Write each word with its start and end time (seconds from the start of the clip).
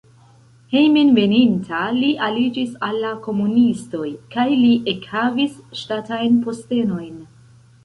Hejmenveninta 0.69 1.81
li 1.97 2.09
aliĝis 2.29 2.71
al 2.87 2.97
la 3.03 3.11
komunistoj 3.27 4.09
kaj 4.37 4.47
li 4.65 4.73
ekhavis 4.97 5.63
ŝtatajn 5.83 6.43
postenojn. 6.49 7.17